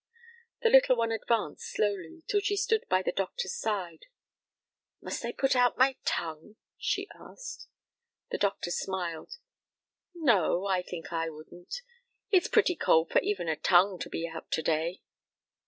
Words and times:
The 0.63 0.69
little 0.69 0.95
one 0.95 1.11
advanced 1.11 1.71
slowly, 1.71 2.23
till 2.27 2.39
she 2.39 2.57
stood 2.57 2.85
by 2.89 3.03
the 3.03 3.11
doctor's 3.11 3.53
side. 3.55 4.07
"Must 4.99 5.23
I 5.23 5.31
put 5.31 5.55
out 5.55 5.77
my 5.77 5.95
tongue?" 6.05 6.55
she 6.75 7.07
asked. 7.13 7.67
The 8.31 8.39
doctor 8.39 8.71
smiled. 8.71 9.37
"No, 10.15 10.65
I 10.65 10.81
think 10.81 11.13
I 11.13 11.29
wouldn't. 11.29 11.83
It's 12.31 12.47
pretty 12.47 12.75
cold 12.75 13.11
for 13.11 13.19
even 13.21 13.47
a 13.47 13.55
tongue 13.55 13.99
to 13.99 14.09
be 14.09 14.27
out 14.27 14.49
to 14.53 14.63
day." 14.63 15.03